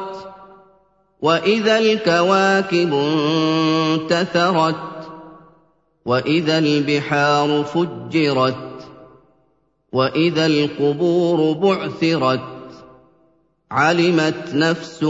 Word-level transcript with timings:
وإذا 1.22 1.78
الكواكب 1.78 2.94
انتثرت 2.94 4.76
وإذا 6.06 6.58
البحار 6.58 7.64
فجرت 7.64 8.88
وإذا 9.92 10.46
القبور 10.46 11.54
بعثرت 11.54 12.59
علمت 13.72 14.54
نفس 14.54 15.04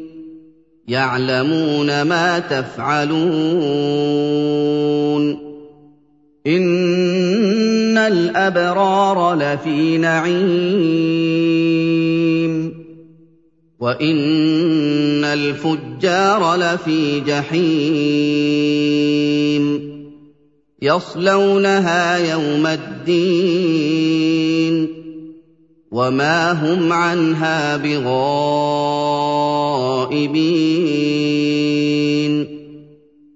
يعلمون 0.89 2.03
ما 2.03 2.39
تفعلون. 2.39 3.19
إن 6.47 7.99
الأبرار 7.99 9.35
لفي 9.35 9.99
نعيم. 9.99 10.39
وإن 13.81 15.25
الفجار 15.25 16.57
لفي 16.57 17.21
جحيم. 17.21 18.39
يصلونها 20.83 22.17
يوم 22.33 22.67
الدين. 22.67 24.29
وما 25.91 26.53
هم 26.53 26.93
عنها 26.93 27.77
بغائبين 27.77 28.19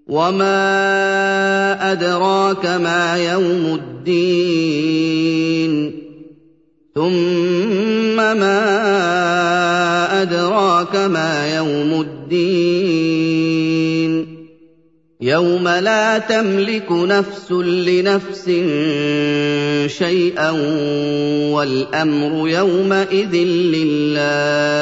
وما 0.09 1.93
ادراك 1.93 2.67
ما 2.67 3.17
يوم 3.33 3.81
الدين 3.81 5.23
ثم 6.95 8.17
ما 8.17 8.63
ادراك 10.23 10.97
ما 10.97 11.57
يوم 11.57 12.01
الدين 12.01 13.53
يوم 15.21 15.69
لا 15.69 16.19
تملك 16.19 16.93
نفس 16.93 17.53
لنفس 17.53 18.49
شيئا 19.99 20.51
والأمر 21.55 22.49
يومئذ 22.49 23.35
لله. 23.75 24.73